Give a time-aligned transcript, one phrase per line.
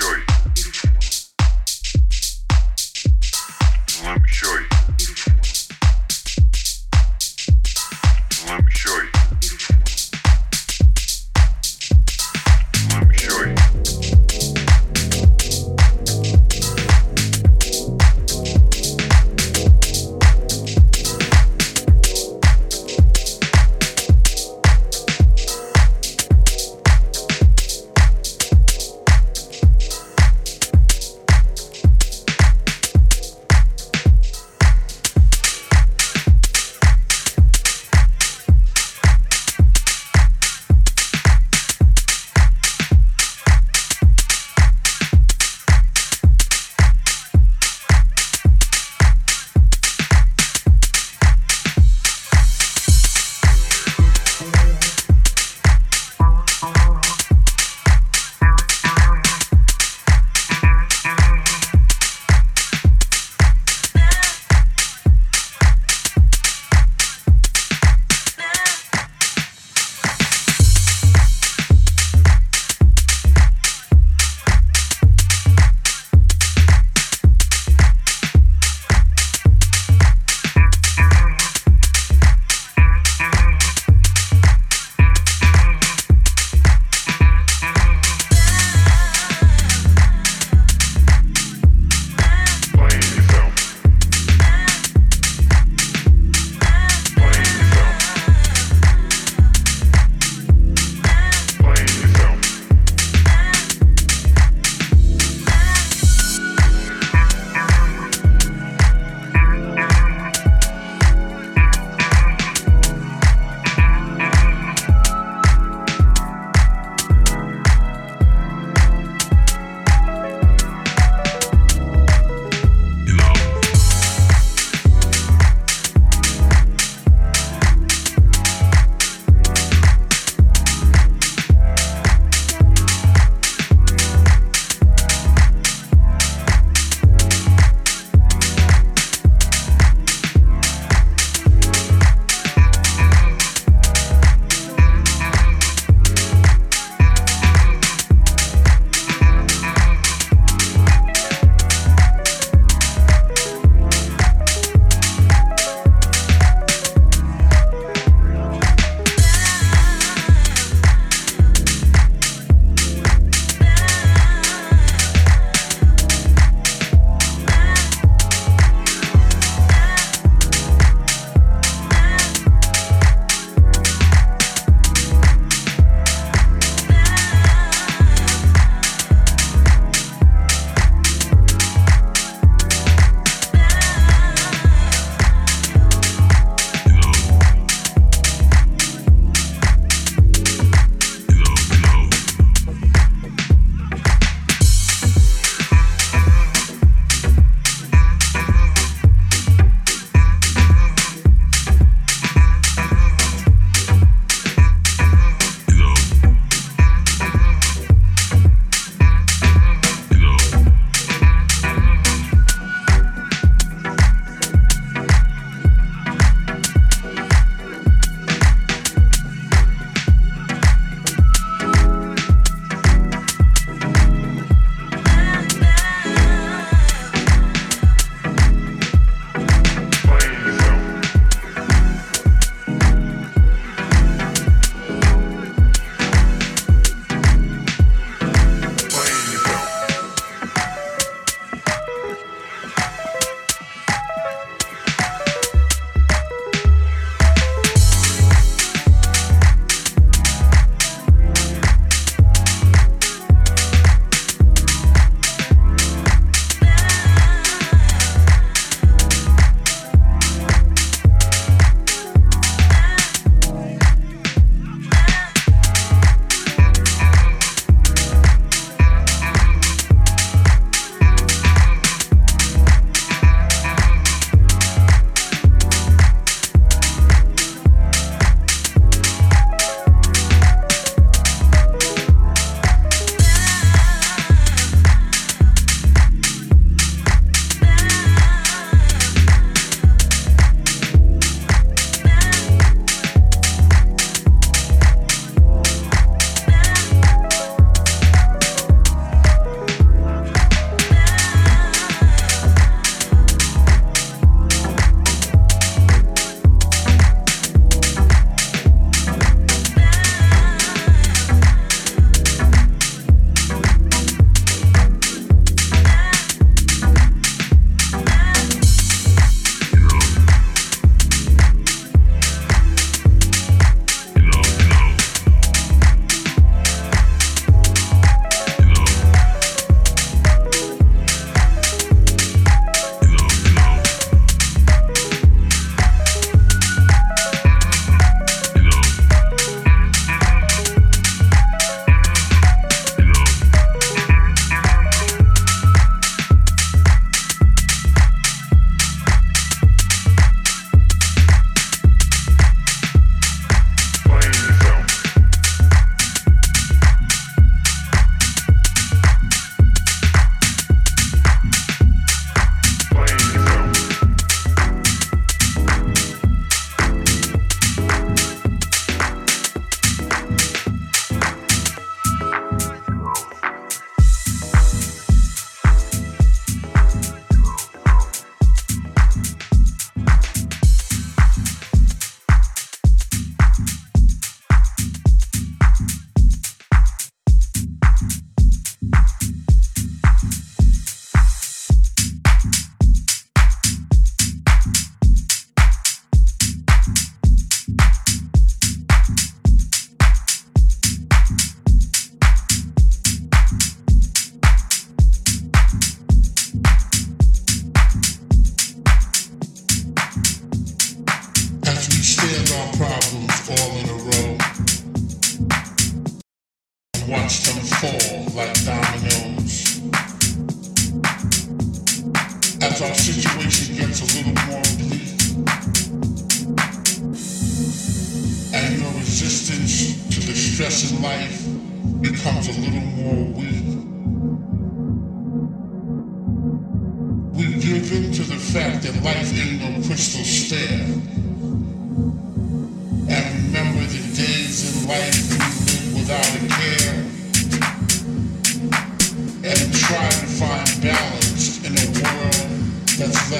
[0.00, 0.29] choice.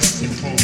[0.01, 0.60] 你好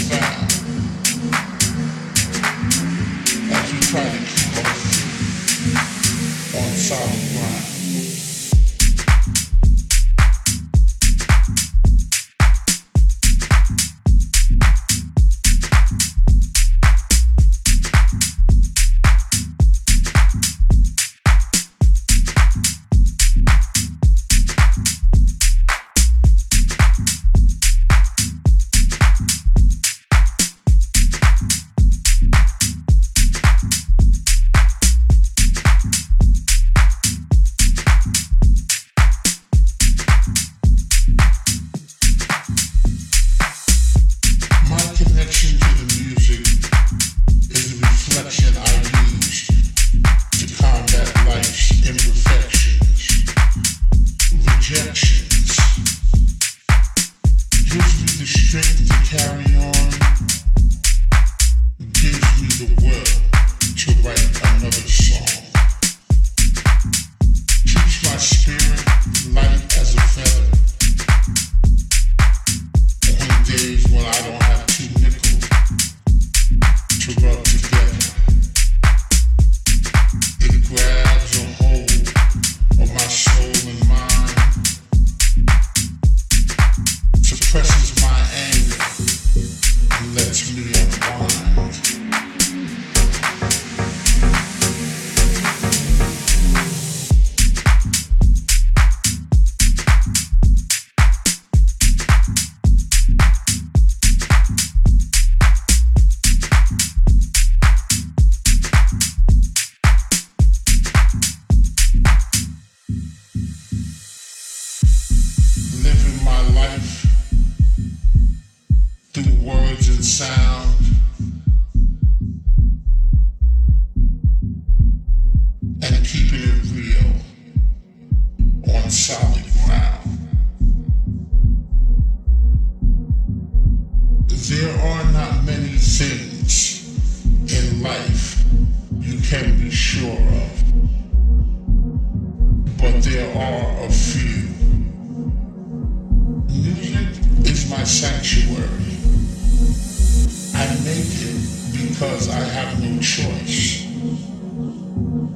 [153.00, 153.86] choice.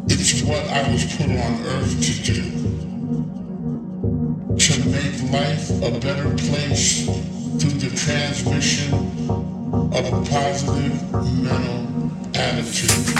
[0.08, 2.42] It's what I was put on earth to do.
[4.56, 8.94] To make life a better place through the transmission
[9.92, 13.19] of a positive mental attitude.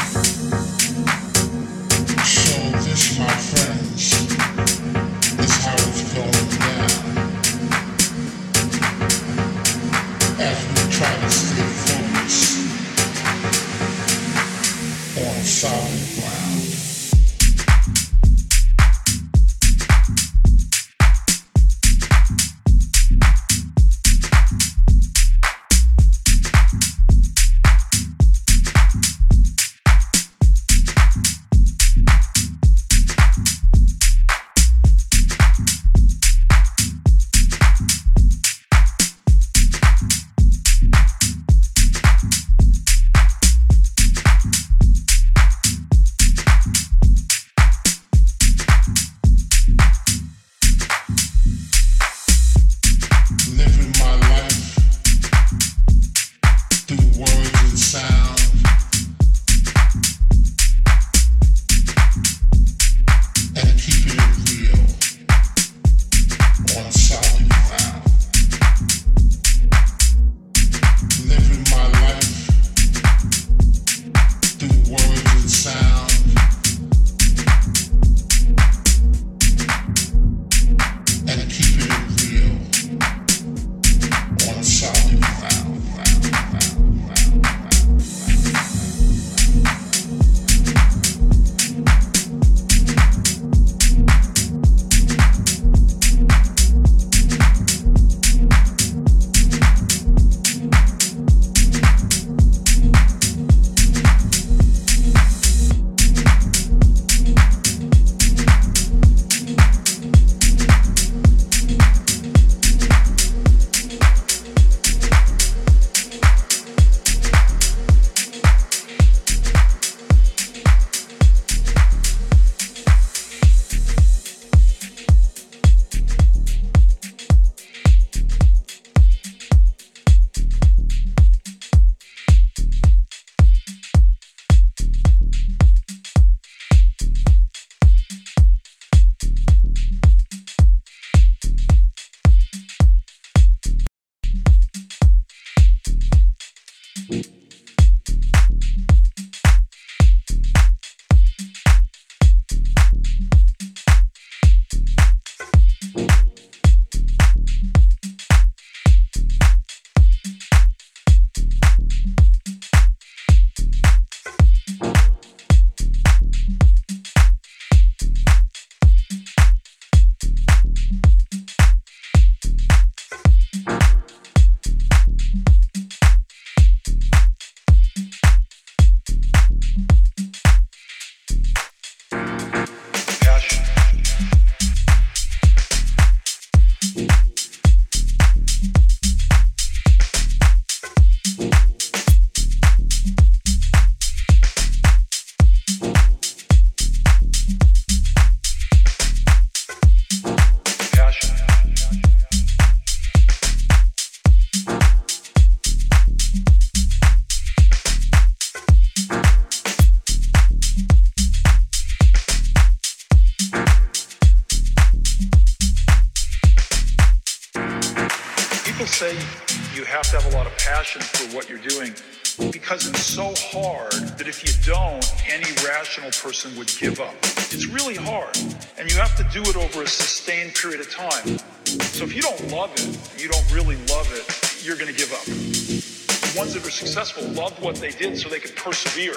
[226.41, 227.15] Person would give up.
[227.53, 228.35] It's really hard,
[228.79, 231.39] and you have to do it over a sustained period of time.
[231.67, 235.13] So if you don't love it, you don't really love it, you're going to give
[235.13, 235.25] up.
[235.25, 239.17] The ones that are successful loved what they did so they could persevere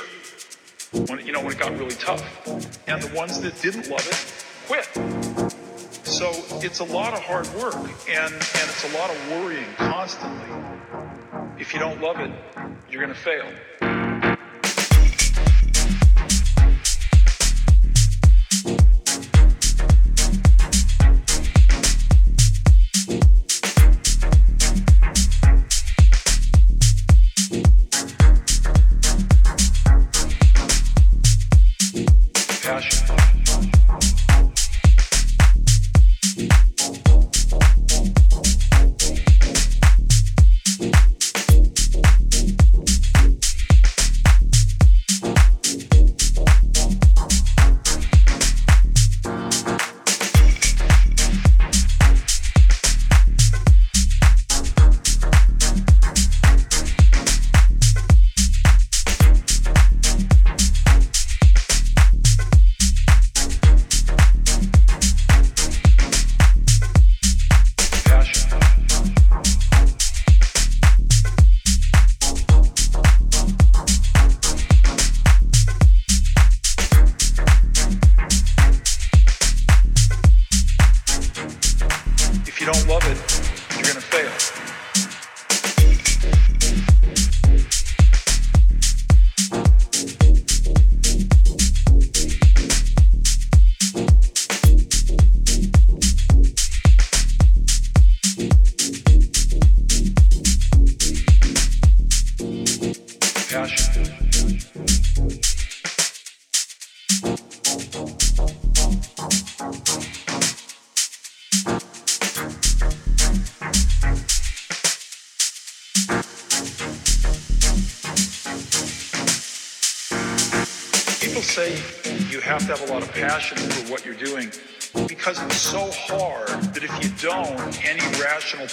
[1.08, 2.24] when you know when it got really tough,
[2.88, 4.86] and the ones that didn't love it quit.
[6.06, 6.30] So
[6.62, 7.76] it's a lot of hard work,
[8.10, 10.50] and and it's a lot of worrying constantly.
[11.58, 12.32] If you don't love it,
[12.90, 13.93] you're going to fail.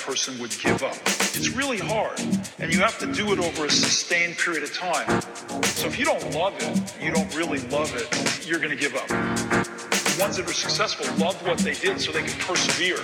[0.00, 0.96] Person would give up.
[1.06, 2.18] It's really hard,
[2.58, 5.20] and you have to do it over a sustained period of time.
[5.62, 8.94] So if you don't love it, you don't really love it, you're going to give
[8.94, 9.06] up.
[9.08, 12.98] The ones that are successful loved what they did so they could persevere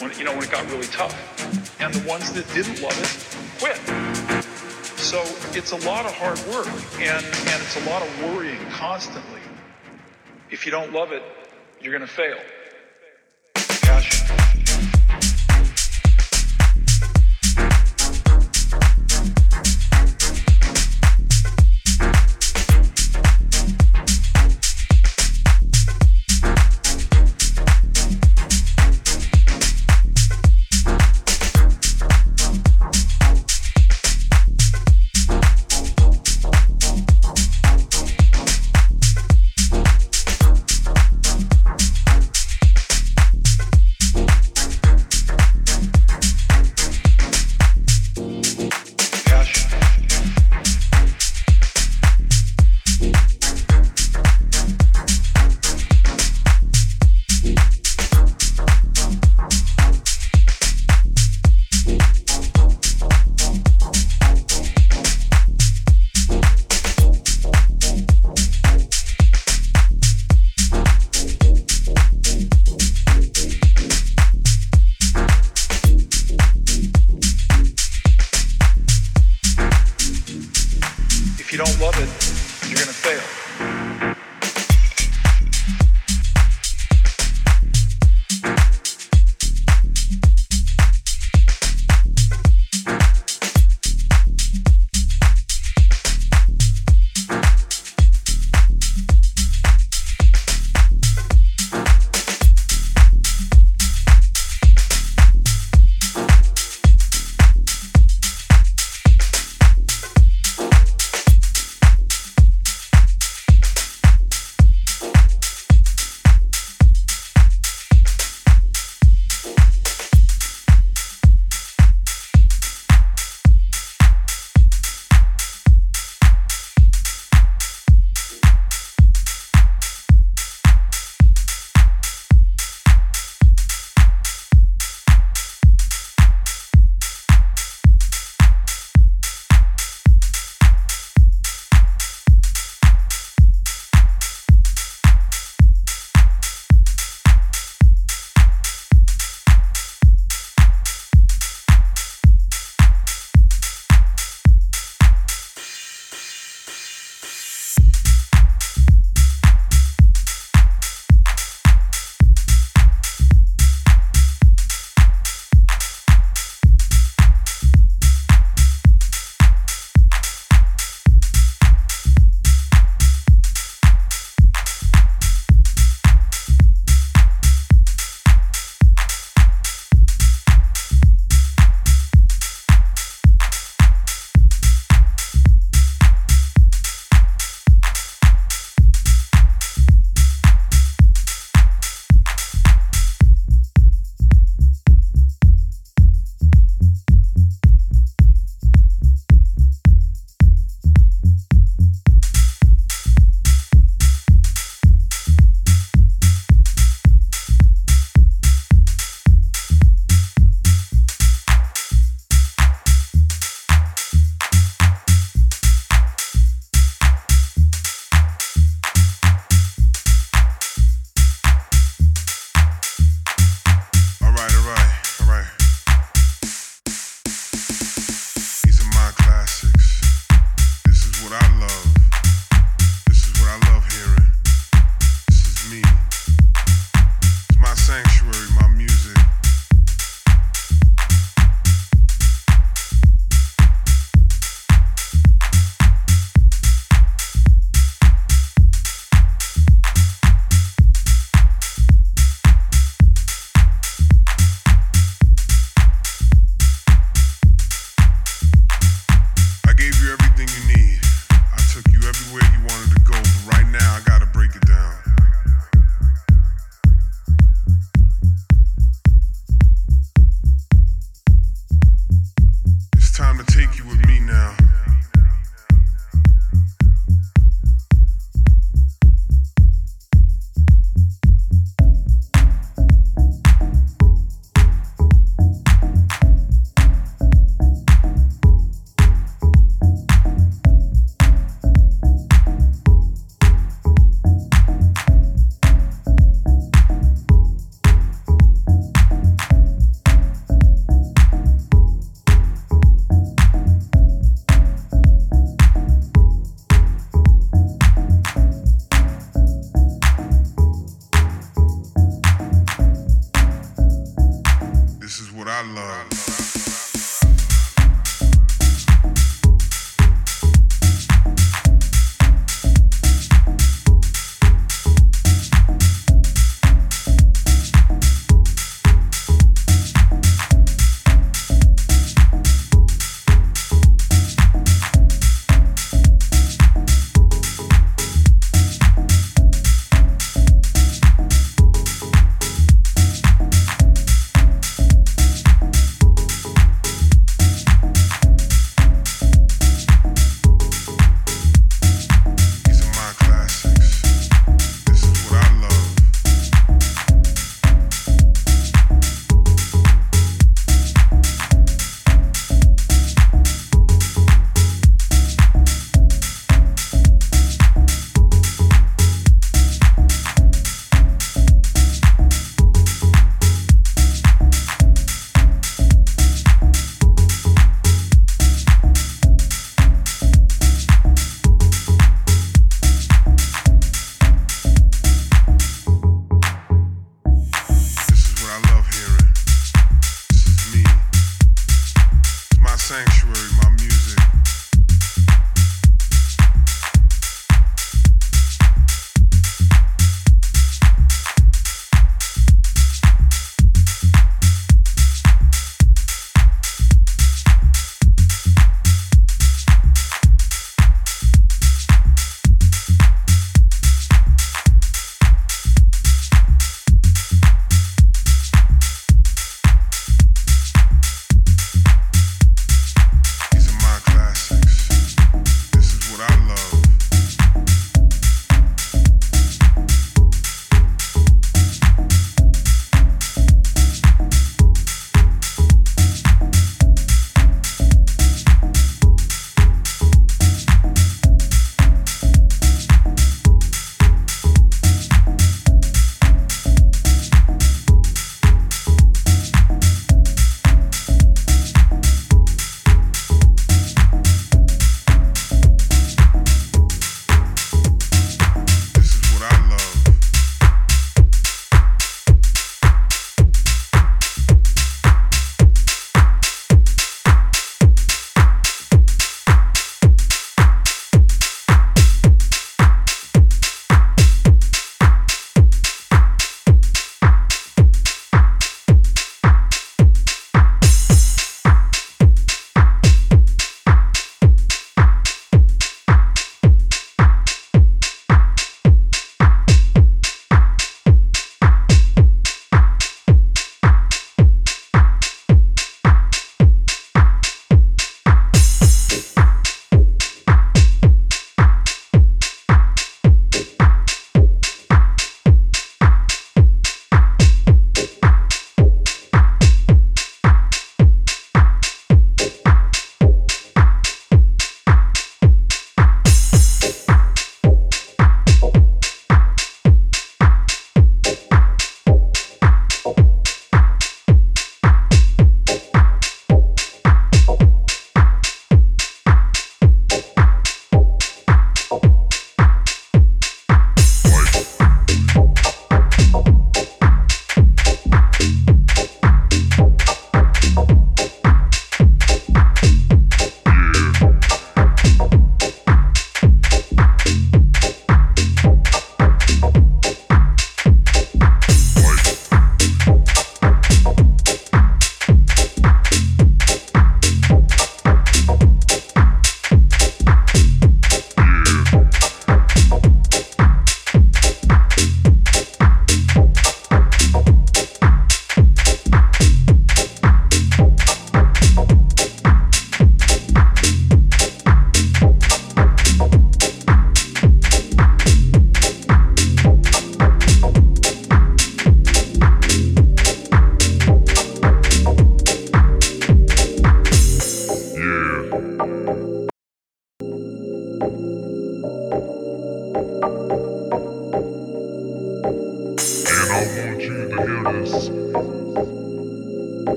[0.00, 1.14] when you know when it got really tough.
[1.80, 3.76] And the ones that didn't love it quit.
[4.98, 5.20] So
[5.56, 6.68] it's a lot of hard work
[7.00, 9.40] and, and it's a lot of worrying constantly.
[10.50, 11.22] If you don't love it,
[11.80, 12.38] you're going to fail.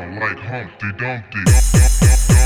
[0.00, 2.39] down like Humpty Dumpty.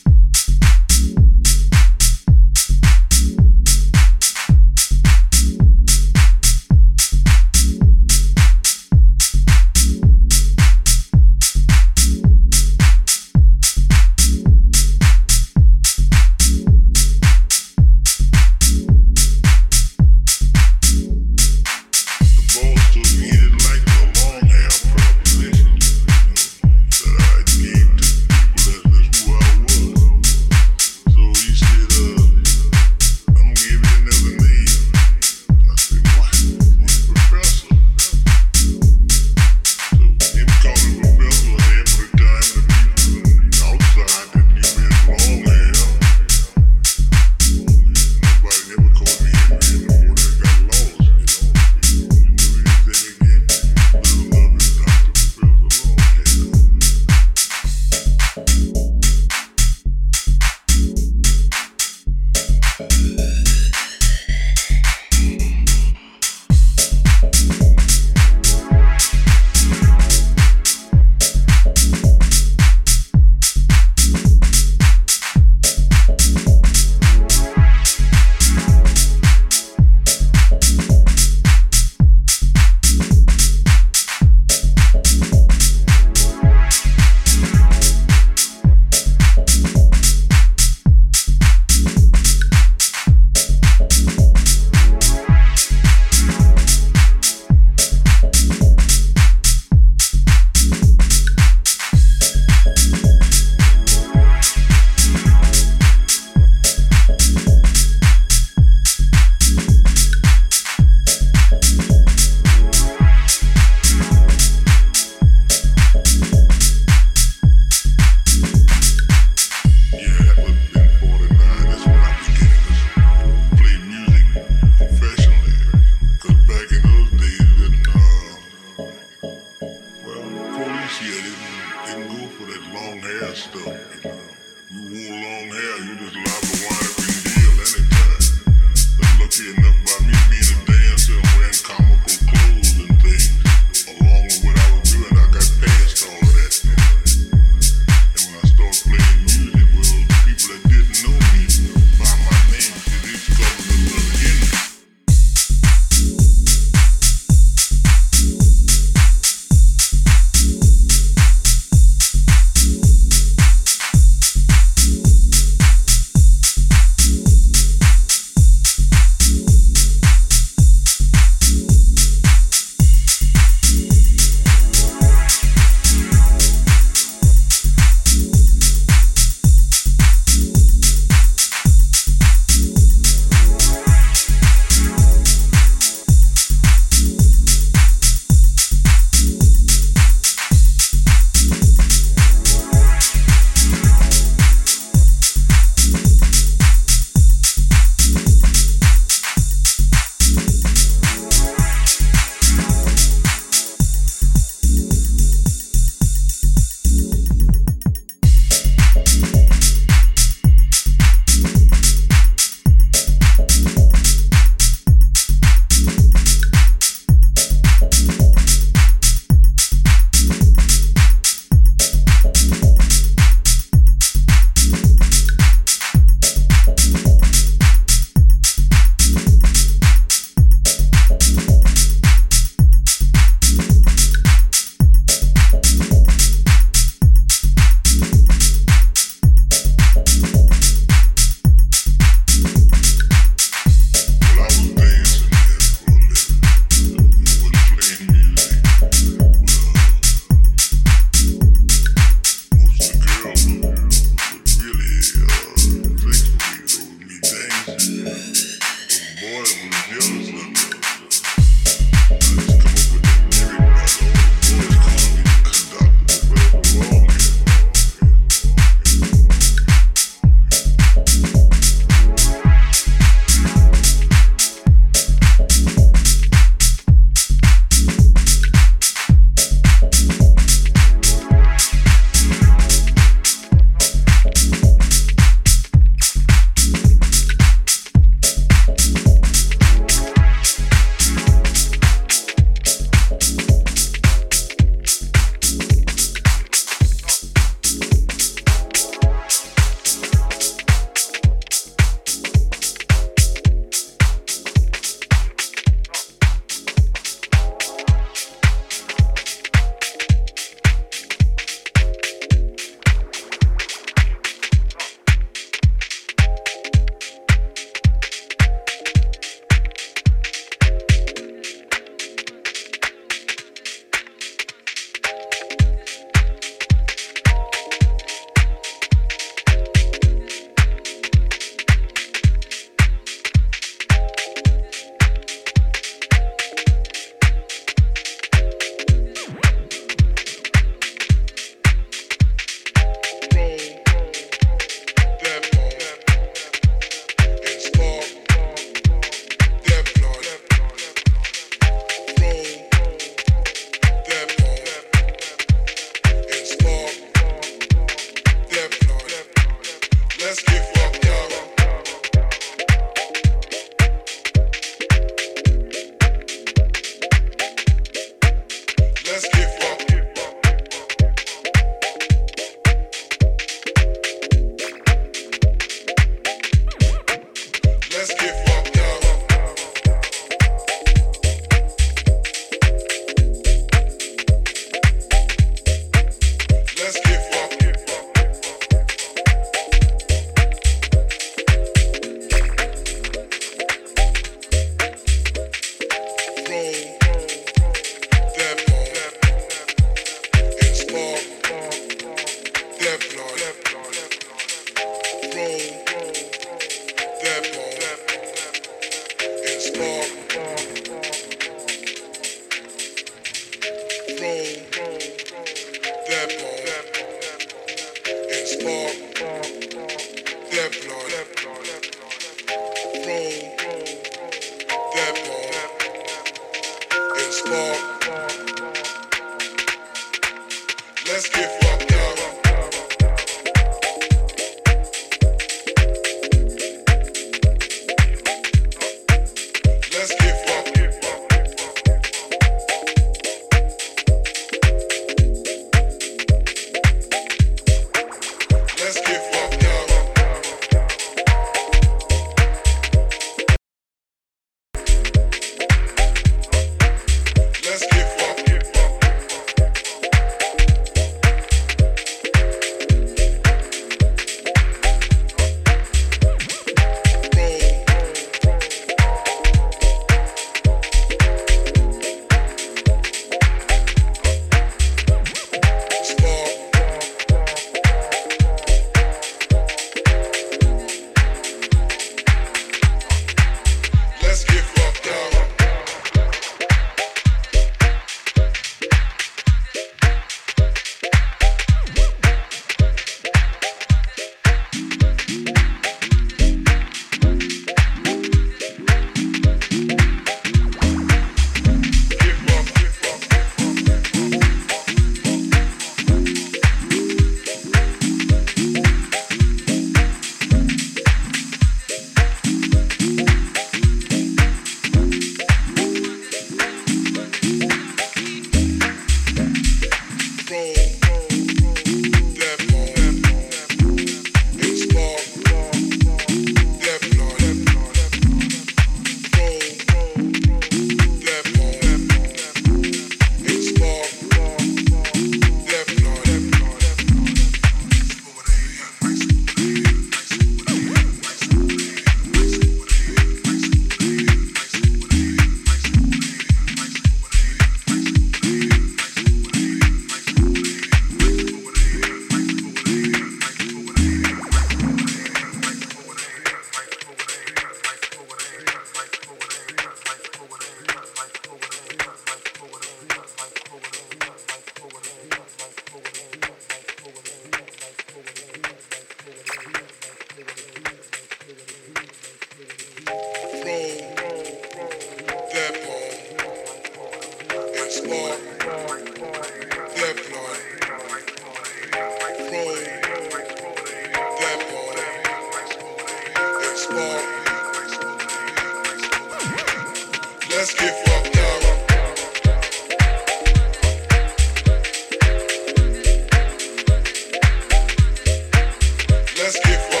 [599.51, 600.00] let's get fucked.